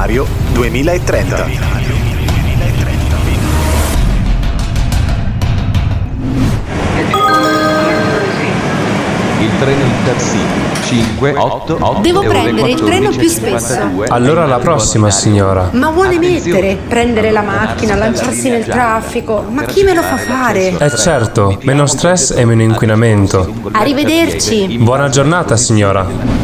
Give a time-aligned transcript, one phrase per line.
[0.00, 1.46] binario 2030.
[9.38, 13.78] Il treno Intercity 5, 8, 8 Devo prendere il treno più spesso.
[14.08, 15.68] Allora la prossima, signora.
[15.72, 16.78] Ma vuole mettere?
[16.88, 19.44] Prendere la macchina, lanciarsi nel traffico.
[19.50, 20.78] Ma chi me lo fa fare?
[20.78, 23.52] Eh certo, meno stress e meno inquinamento.
[23.72, 24.78] Arrivederci.
[24.78, 26.39] Buona giornata, signora.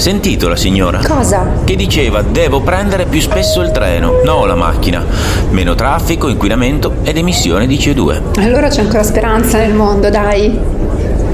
[0.00, 1.02] Sentito la signora?
[1.06, 1.46] Cosa?
[1.62, 5.04] Che diceva devo prendere più spesso il treno, no la macchina.
[5.50, 8.40] Meno traffico, inquinamento ed emissione di CO2.
[8.40, 10.79] Allora c'è ancora speranza nel mondo, dai.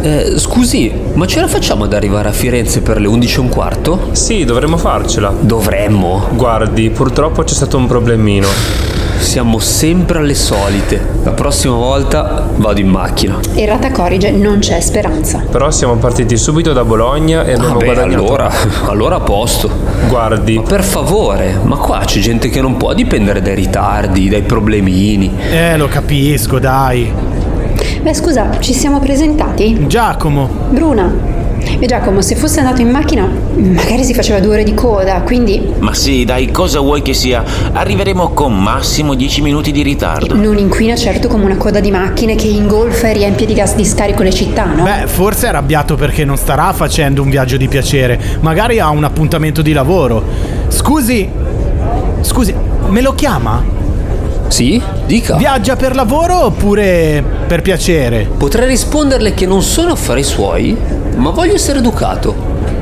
[0.06, 3.48] Eh, scusi, ma ce la facciamo ad arrivare a Firenze per le 11 e un
[3.48, 4.08] quarto?
[4.12, 5.34] Sì, dovremmo farcela.
[5.36, 6.28] Dovremmo.
[6.34, 8.46] Guardi, purtroppo c'è stato un problemino.
[9.18, 11.04] Siamo sempre alle solite.
[11.24, 13.40] La prossima volta vado in macchina.
[13.56, 15.42] Errata corrige, non c'è speranza.
[15.50, 18.22] Però siamo partiti subito da Bologna e abbiamo Vabbè, guadagnato.
[18.22, 18.50] allora,
[18.84, 19.68] allora a posto.
[20.06, 25.34] Guardi, Per favore, ma qua c'è gente che non può dipendere dai ritardi, dai problemini.
[25.50, 27.12] Eh, lo capisco, dai.
[28.02, 29.86] Beh, scusa, ci siamo presentati?
[29.86, 31.34] Giacomo, Bruna.
[31.78, 35.74] E Giacomo, se fosse andato in macchina, magari si faceva due ore di coda, quindi
[35.78, 37.42] Ma sì, dai, cosa vuoi che sia?
[37.72, 40.34] Arriveremo con massimo 10 minuti di ritardo.
[40.36, 43.84] non inquina certo come una coda di macchine che ingolfa e riempie di gas di
[43.84, 44.84] scarico le città, no?
[44.84, 48.18] beh, forse è arrabbiato perché non starà facendo un viaggio di piacere.
[48.40, 50.22] Magari ha un appuntamento di lavoro.
[50.68, 51.28] Scusi,
[52.20, 52.54] scusi,
[52.88, 53.74] me lo chiama?
[54.48, 54.80] Sì?
[55.06, 55.36] Dica.
[55.36, 58.28] Viaggia per lavoro oppure per piacere?
[58.36, 60.76] Potrei risponderle che non sono affari suoi,
[61.16, 62.34] ma voglio essere educato.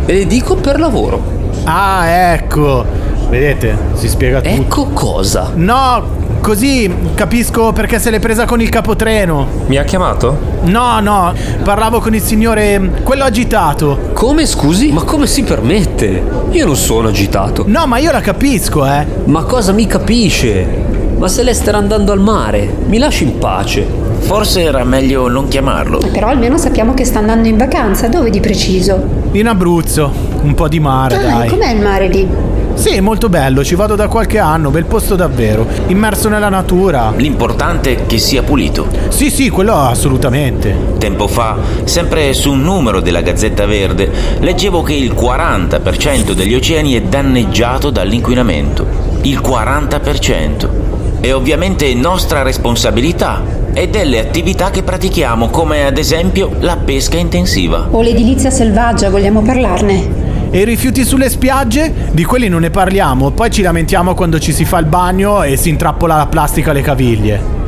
[0.06, 1.20] E le dico per lavoro.
[1.64, 2.84] Ah, ecco.
[3.28, 4.54] Vedete, si spiega tutto.
[4.54, 5.50] Ecco cosa.
[5.54, 6.04] No,
[6.40, 9.46] così capisco perché se l'è presa con il capotreno.
[9.66, 10.52] mi ha chiamato?
[10.64, 14.10] No, no, parlavo con il signore, quello agitato.
[14.12, 14.92] Come scusi?
[14.92, 16.22] Ma come si permette?
[16.50, 17.64] Io non sono agitato.
[17.66, 19.04] No, ma io la capisco, eh.
[19.24, 20.92] Ma cosa mi capisce?
[21.24, 23.82] Ma se lei starà andando al mare, mi lasci in pace.
[24.18, 25.96] Forse era meglio non chiamarlo.
[26.12, 29.02] Però almeno sappiamo che sta andando in vacanza, dove di preciso?
[29.32, 31.46] In Abruzzo, un po' di mare, Ah, dai.
[31.46, 32.28] e com'è il mare lì?
[32.74, 35.66] Sì, molto bello, ci vado da qualche anno, bel posto davvero.
[35.86, 37.10] Immerso nella natura.
[37.16, 38.86] L'importante è che sia pulito.
[39.08, 40.76] Sì, sì, quello assolutamente.
[40.98, 46.92] Tempo fa, sempre su un numero della Gazzetta Verde, leggevo che il 40% degli oceani
[46.92, 49.12] è danneggiato dall'inquinamento.
[49.22, 50.83] Il 40%.
[51.24, 53.42] È ovviamente nostra responsabilità
[53.72, 57.86] e delle attività che pratichiamo, come ad esempio la pesca intensiva.
[57.92, 60.50] O l'edilizia selvaggia, vogliamo parlarne?
[60.50, 62.10] E i rifiuti sulle spiagge?
[62.10, 65.56] Di quelli non ne parliamo, poi ci lamentiamo quando ci si fa il bagno e
[65.56, 67.63] si intrappola la plastica alle caviglie.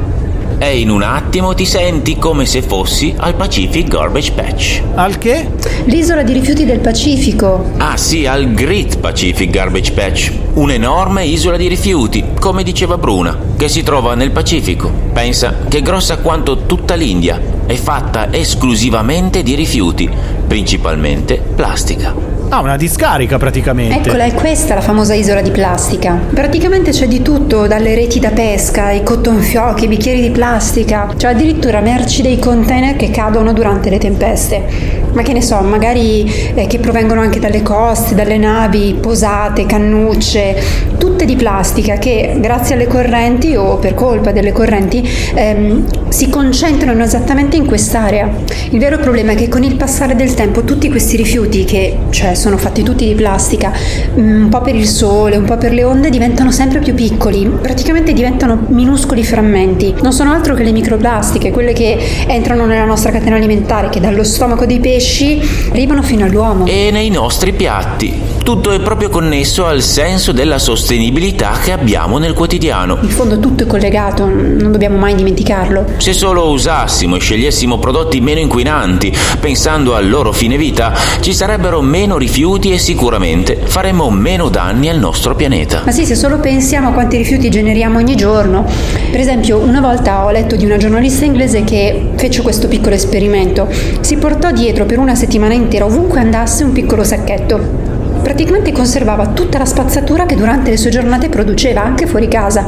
[0.59, 4.83] E in un attimo ti senti come se fossi al Pacific Garbage Patch.
[4.95, 5.49] Al che?
[5.85, 7.73] L'isola di rifiuti del Pacifico.
[7.77, 13.69] Ah sì, al Great Pacific Garbage Patch, un'enorme isola di rifiuti, come diceva Bruna, che
[13.69, 14.91] si trova nel Pacifico.
[15.13, 20.09] Pensa che è grossa quanto tutta l'India, è fatta esclusivamente di rifiuti,
[20.47, 22.36] principalmente plastica.
[22.49, 24.09] Ah, una discarica praticamente.
[24.09, 26.19] Eccola, è questa la famosa isola di plastica.
[26.33, 31.13] Praticamente c'è di tutto, dalle reti da pesca, i cotton fioc, i bicchieri di plastica,
[31.17, 35.05] c'è addirittura merci dei container che cadono durante le tempeste.
[35.13, 40.63] Ma che ne so, magari eh, che provengono anche dalle coste, dalle navi, posate, cannucce,
[40.99, 47.03] tutte di plastica che grazie alle correnti o per colpa delle correnti ehm, si concentrano
[47.03, 48.31] esattamente in quest'area.
[48.71, 52.35] Il vero problema è che con il passare del tempo tutti questi rifiuti che cioè
[52.35, 53.73] sono fatti tutti di plastica,
[54.19, 57.47] mm, un po' per il sole, un po' per le onde, diventano sempre più piccoli,
[57.61, 59.95] praticamente diventano minuscoli frammenti.
[60.03, 61.99] Non sono altro che le microplastiche, quelle che
[62.29, 65.41] entrano nella nostra catena alimentare, che dallo stomaco dei pesci
[65.71, 66.67] arrivano fino all'uomo.
[66.67, 68.36] E nei nostri piatti.
[68.47, 72.97] Tutto è proprio connesso al senso della sostenibilità che abbiamo nel quotidiano.
[73.01, 75.85] In fondo tutto è collegato, non dobbiamo mai dimenticarlo.
[75.97, 81.81] Se solo usassimo e scegliessimo prodotti meno inquinanti, pensando al loro fine vita, ci sarebbero
[81.81, 85.83] meno rifiuti e sicuramente faremmo meno danni al nostro pianeta.
[85.85, 88.65] Ma sì, se solo pensiamo a quanti rifiuti generiamo ogni giorno.
[89.11, 93.69] Per esempio, una volta ho letto di una giornalista inglese che fece questo piccolo esperimento.
[94.03, 97.86] Si portò dietro per una settimana intera, ovunque andasse, un piccolo sacchetto.
[98.27, 102.67] Praticamente conservava tutta la spazzatura che durante le sue giornate produceva anche fuori casa.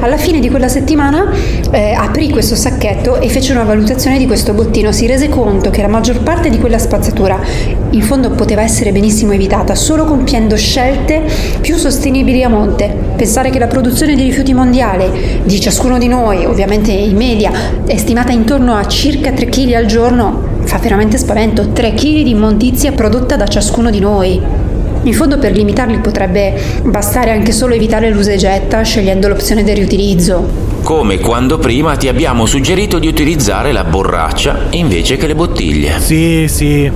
[0.00, 1.32] Alla fine di quella settimana
[1.70, 4.92] eh, aprì questo sacchetto e fece una valutazione di questo bottino.
[4.92, 7.40] Si rese conto che la maggior parte di quella spazzatura
[7.88, 11.22] in fondo poteva essere benissimo evitata solo compiendo scelte
[11.62, 12.94] più sostenibili a monte.
[13.16, 17.50] Pensare che la produzione di rifiuti mondiale di ciascuno di noi, ovviamente in media,
[17.86, 21.70] è stimata intorno a circa 3 kg al giorno fa veramente spavento.
[21.70, 24.67] 3 kg di immondizia prodotta da ciascuno di noi.
[25.04, 29.76] In fondo per limitarli potrebbe bastare anche solo evitare l'usa e getta scegliendo l'opzione del
[29.76, 30.66] riutilizzo.
[30.82, 35.98] Come quando prima ti abbiamo suggerito di utilizzare la borraccia invece che le bottiglie.
[36.00, 36.90] Sì, sì.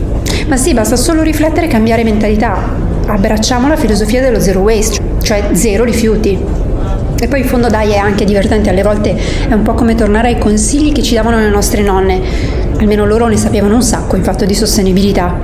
[0.48, 2.58] Ma sì, basta solo riflettere e cambiare mentalità.
[3.06, 6.38] Abbracciamo la filosofia dello zero waste, cioè zero rifiuti.
[7.20, 9.16] E poi in fondo dai è anche divertente, alle volte
[9.48, 12.20] è un po' come tornare ai consigli che ci davano le nostre nonne.
[12.78, 15.38] Almeno loro ne sapevano un sacco in fatto di sostenibilità.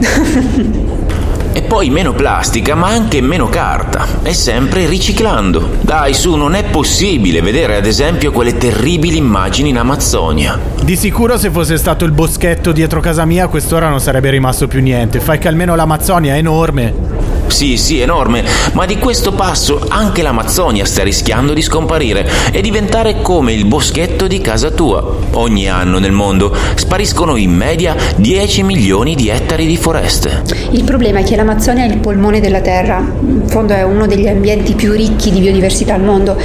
[1.60, 4.06] E poi meno plastica, ma anche meno carta.
[4.22, 5.76] E sempre riciclando.
[5.82, 10.58] Dai, su, non è possibile vedere ad esempio quelle terribili immagini in Amazzonia.
[10.82, 14.68] Di sicuro se fosse stato il boschetto dietro casa mia, a quest'ora non sarebbe rimasto
[14.68, 15.20] più niente.
[15.20, 17.09] Fai che almeno l'Amazzonia è enorme.
[17.50, 23.20] Sì, sì, enorme, ma di questo passo anche l'Amazzonia sta rischiando di scomparire e diventare
[23.20, 25.04] come il boschetto di casa tua.
[25.32, 30.42] Ogni anno nel mondo spariscono in media 10 milioni di ettari di foreste.
[30.70, 34.28] Il problema è che l'Amazzonia è il polmone della Terra, in fondo è uno degli
[34.28, 36.36] ambienti più ricchi di biodiversità al mondo.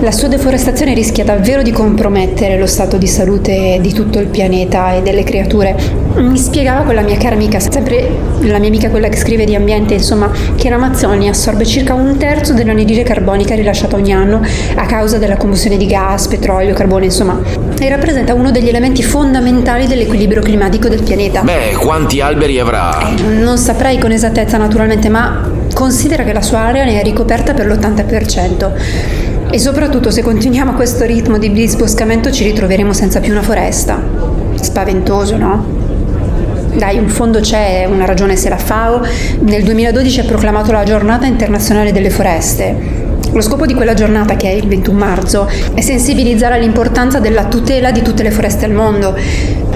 [0.00, 4.94] La sua deforestazione rischia davvero di compromettere lo stato di salute di tutto il pianeta
[4.94, 6.02] e delle creature.
[6.16, 8.08] Mi spiegava quella mia cara amica, sempre
[8.40, 12.52] la mia amica quella che scrive di ambiente, insomma, che l'Amazzonia assorbe circa un terzo
[12.52, 14.40] dell'anidride carbonica rilasciata ogni anno
[14.76, 17.40] a causa della combustione di gas, petrolio, carbone, insomma,
[17.78, 21.42] e rappresenta uno degli elementi fondamentali dell'equilibrio climatico del pianeta.
[21.42, 23.08] Beh, quanti alberi avrà?
[23.08, 27.52] Eh, non saprei con esattezza naturalmente, ma considera che la sua area ne è ricoperta
[27.52, 28.72] per l'80%.
[29.50, 34.02] E soprattutto se continuiamo a questo ritmo di disboscamento ci ritroveremo senza più una foresta.
[34.60, 35.73] Spaventoso, no?
[36.76, 39.06] Dai, in fondo c'è una ragione se la FAO
[39.40, 43.03] nel 2012 ha proclamato la giornata internazionale delle foreste.
[43.34, 47.90] Lo scopo di quella giornata, che è il 21 marzo, è sensibilizzare all'importanza della tutela
[47.90, 49.16] di tutte le foreste al mondo,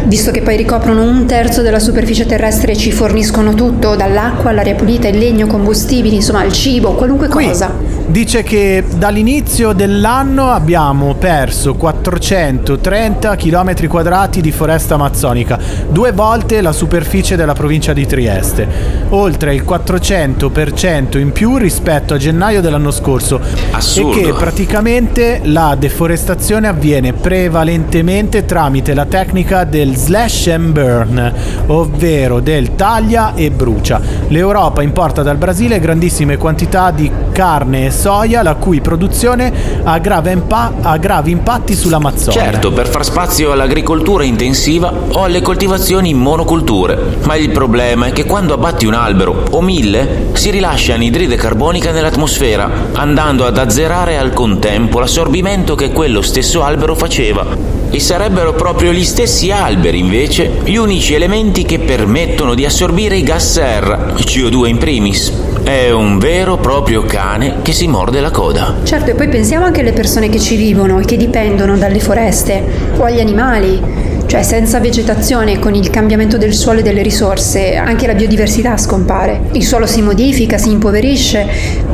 [0.05, 4.76] visto che poi ricoprono un terzo della superficie terrestre e ci forniscono tutto, dall'acqua all'aria
[4.76, 7.75] pulita, il legno, combustibili, insomma il cibo, qualunque Qui cosa.
[8.06, 15.58] dice che dall'inizio dell'anno abbiamo perso 430 km quadrati di foresta amazzonica,
[15.90, 18.66] due volte la superficie della provincia di Trieste,
[19.08, 23.48] oltre il 400% in più rispetto a gennaio dell'anno scorso.
[23.71, 24.19] Assurdo.
[24.19, 31.33] E che praticamente la deforestazione avviene prevalentemente tramite la tecnica del slash and burn,
[31.67, 34.00] ovvero del taglia e brucia.
[34.29, 39.53] L'Europa importa dal Brasile grandissime quantità di carne e soia, la cui produzione
[39.85, 40.00] ha,
[40.31, 42.41] impa- ha gravi impatti sull'Amazzonia.
[42.41, 46.99] Certo, per far spazio all'agricoltura intensiva o alle coltivazioni in monoculture.
[47.25, 51.93] Ma il problema è che quando abbatti un albero o mille, si rilascia anidride carbonica
[51.93, 57.46] nell'atmosfera, andando ad azzerare al contempo l'assorbimento che quello stesso albero faceva.
[57.90, 63.23] E sarebbero proprio gli stessi alberi, invece, gli unici elementi che permettono di assorbire i
[63.23, 65.32] gas serra, CO2 in primis.
[65.62, 68.76] È un vero e proprio cane che si morde la coda.
[68.85, 72.62] Certo, e poi pensiamo anche alle persone che ci vivono e che dipendono dalle foreste,
[72.96, 74.07] o agli animali.
[74.28, 79.40] Cioè, senza vegetazione, con il cambiamento del suolo e delle risorse, anche la biodiversità scompare.
[79.52, 81.46] Il suolo si modifica, si impoverisce.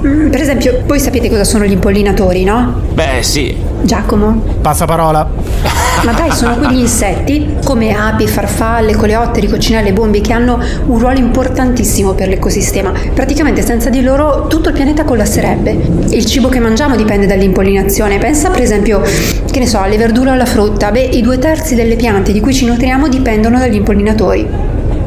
[0.05, 2.81] Mm, Per esempio, voi sapete cosa sono gli impollinatori, no?
[2.93, 4.43] Beh, sì, Giacomo?
[4.61, 5.83] Passaparola.
[6.05, 11.19] Ma dai, sono quegli insetti, come api, farfalle, coleotteri, coccinelle, bombi, che hanno un ruolo
[11.19, 12.93] importantissimo per l'ecosistema.
[13.15, 15.71] Praticamente senza di loro tutto il pianeta collasserebbe.
[16.11, 18.19] Il cibo che mangiamo dipende dall'impollinazione.
[18.19, 20.91] Pensa per esempio, che ne so, alle verdure o alla frutta.
[20.91, 24.47] Beh, i due terzi delle piante di cui ci nutriamo dipendono dagli impollinatori.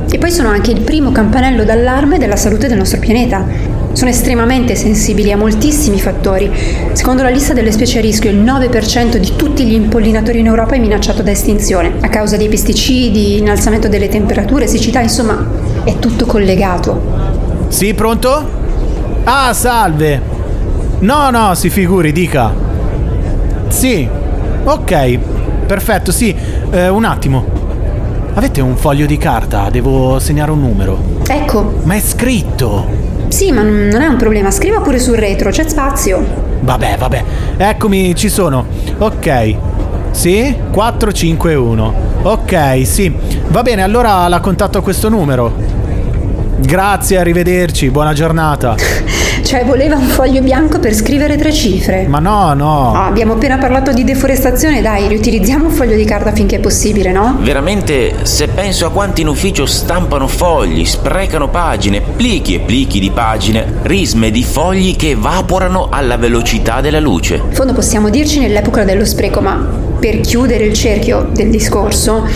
[0.09, 3.76] E poi sono anche il primo campanello d'allarme della salute del nostro pianeta.
[3.97, 6.51] Sono estremamente sensibili a moltissimi fattori.
[6.91, 10.75] Secondo la lista delle specie a rischio, il 9% di tutti gli impollinatori in Europa
[10.75, 15.43] è minacciato da estinzione a causa dei pesticidi, innalzamento delle temperature, siccità, insomma,
[15.83, 17.01] è tutto collegato.
[17.69, 18.47] Sì, pronto?
[19.23, 20.21] Ah, salve.
[20.99, 22.53] No, no, si figuri, dica.
[23.69, 24.07] Sì.
[24.63, 25.19] Ok.
[25.65, 26.35] Perfetto, sì.
[26.69, 27.43] Eh, un attimo.
[28.35, 29.71] Avete un foglio di carta?
[29.71, 30.99] Devo segnare un numero.
[31.27, 32.96] Ecco, Ma è scritto.
[33.27, 36.45] Sì, ma non è un problema, scriva pure sul retro, c'è spazio.
[36.61, 37.23] Vabbè, vabbè.
[37.57, 38.65] Eccomi, ci sono.
[38.97, 39.55] Ok.
[40.11, 40.55] Sì?
[40.71, 41.93] 451.
[42.23, 43.13] Ok, sì.
[43.49, 45.53] Va bene, allora la contatto a questo numero.
[46.57, 47.89] Grazie, arrivederci.
[47.89, 48.75] Buona giornata.
[49.47, 52.05] Cioè, voleva un foglio bianco per scrivere tre cifre.
[52.05, 52.91] Ma no, no.
[52.91, 57.13] Ah, abbiamo appena parlato di deforestazione, dai, riutilizziamo un foglio di carta finché è possibile,
[57.13, 57.37] no?
[57.39, 63.09] Veramente, se penso a quanti in ufficio stampano fogli, sprecano pagine, plichi e plichi di
[63.09, 67.35] pagine, risme di fogli che evaporano alla velocità della luce.
[67.35, 69.65] In fondo possiamo dirci nell'epoca dello spreco, ma
[69.97, 72.27] per chiudere il cerchio del discorso,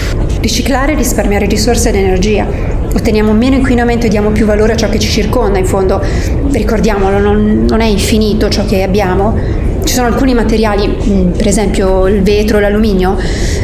[0.41, 2.45] riciclare e risparmiare risorse ed energia.
[2.93, 6.03] Otteniamo meno inquinamento e diamo più valore a ciò che ci circonda, in fondo,
[6.51, 9.69] ricordiamolo, non, non è infinito ciò che abbiamo.
[9.83, 13.15] Ci sono alcuni materiali, mh, per esempio il vetro, l'alluminio,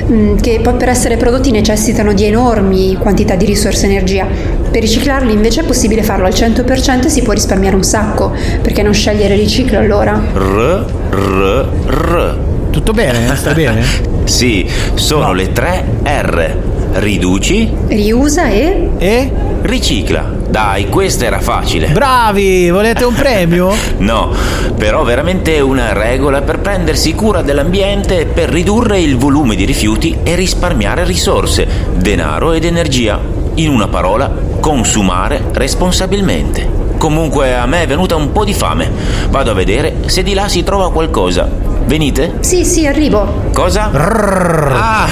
[0.06, 4.26] mh, che poi per essere prodotti necessitano di enormi quantità di risorse e energia.
[4.70, 8.32] Per riciclarli invece è possibile farlo al 100% e si può risparmiare un sacco.
[8.62, 10.14] Perché non scegliere il riciclo allora?
[10.14, 12.38] R, R, R.
[12.70, 13.36] Tutto bene?
[13.36, 14.16] Sta bene?
[14.28, 15.34] Sì, sono No.
[15.34, 16.56] le tre R.
[17.00, 18.90] Riduci, Riusa e...
[18.98, 19.32] E?
[19.62, 20.34] ricicla.
[20.50, 21.90] Dai, questa era facile.
[21.90, 22.72] Bravi!
[22.72, 23.72] Volete un premio?
[23.98, 24.32] No,
[24.76, 30.34] però veramente una regola per prendersi cura dell'ambiente, per ridurre il volume di rifiuti e
[30.36, 33.20] risparmiare risorse, denaro ed energia.
[33.56, 36.68] In una parola, consumare responsabilmente.
[36.98, 38.90] Comunque a me è venuta un po' di fame.
[39.30, 41.77] Vado a vedere se di là si trova qualcosa.
[41.88, 42.40] Venite?
[42.42, 43.50] Sì, sì, arrivo.
[43.54, 43.90] Cosa?
[43.94, 45.08] Ah!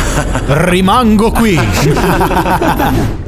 [0.46, 1.58] Rimango qui.